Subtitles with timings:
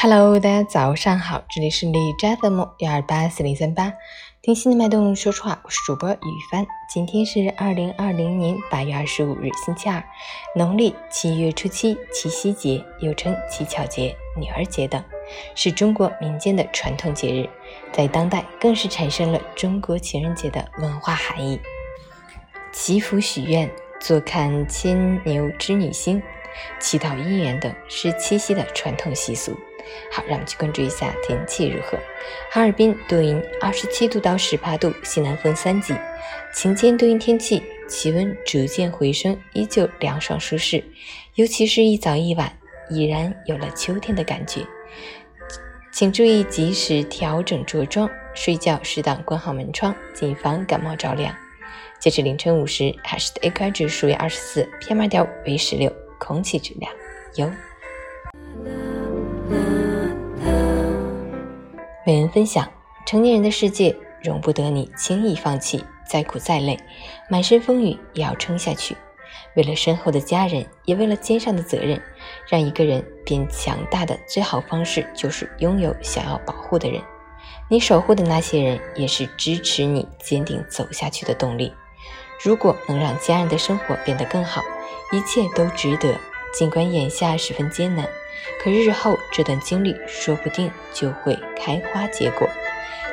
[0.00, 3.92] Hello，大家早上好，这里是李扎 FM 幺二八四零三八，
[4.40, 6.64] 听心的脉动说说话，我是主播雨帆。
[6.88, 10.00] 今天是二零二零年八月二十五日，星期二，
[10.54, 15.02] 农历七月初七，七夕节，又称乞巧节、女儿节等，
[15.56, 17.50] 是中国民间的传统节日，
[17.90, 21.60] 在当代更是产生了中国情人节的文化含义。
[22.70, 23.68] 祈福许愿、
[23.98, 26.22] 坐看牵牛织女星、
[26.78, 29.58] 祈祷姻缘等，是七夕的传统习俗。
[30.10, 31.98] 好，让我们去关注一下天气如何。
[32.50, 35.94] 哈尔滨多云，二十七度到十八度，西南风三级，
[36.54, 40.82] 晴间多云天气，气温逐渐回升，依旧凉爽舒适。
[41.34, 42.52] 尤其是一早一晚，
[42.90, 44.66] 已然有了秋天的感觉。
[45.92, 51.34] 请注意及时调整着装，睡觉适当关好门窗，谨防感冒着凉。
[51.98, 56.92] 截至凌晨五时，海市的 AQI 指数为二十四，PM 二点五为十六，空气质量
[57.34, 57.50] 优。
[62.08, 62.66] 每人分享：
[63.04, 66.78] 成年人的世界容不得你轻易放弃，再苦再累，
[67.28, 68.96] 满身风雨也要撑下去。
[69.56, 72.00] 为了身后的家人，也为了肩上的责任，
[72.48, 76.98] 让一个人变强大的最好方式就是拥有想要保护的人。
[77.68, 81.74] 你守护的那些人，也是支持你坚定走下去的动力。
[82.42, 84.62] 如果能让家人的生活变得更好，
[85.12, 86.14] 一切都值得。
[86.54, 88.08] 尽管眼下十分艰难。
[88.62, 92.48] 可日后这段经历说不定就会开花结果。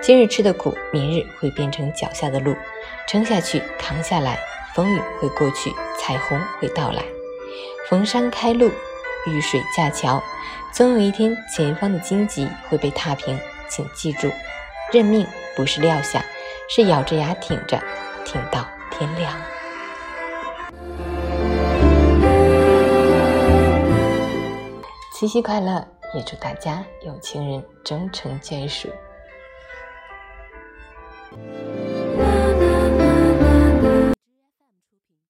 [0.00, 2.54] 今日吃的苦，明日会变成脚下的路。
[3.06, 4.38] 撑下去，扛下来，
[4.74, 7.02] 风雨会过去，彩虹会到来。
[7.88, 8.70] 逢山开路，
[9.26, 10.22] 遇水架桥，
[10.72, 13.38] 总有一天前方的荆棘会被踏平。
[13.68, 14.30] 请记住，
[14.92, 16.24] 认命不是撂下，
[16.68, 17.82] 是咬着牙挺着，
[18.24, 19.53] 挺到天亮。
[25.24, 25.88] 七夕快乐！
[26.14, 28.90] 也祝大家有情人终成眷属。